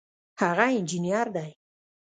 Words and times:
هغه 0.41 0.65
انجینر 0.77 1.27
دی 1.35 1.51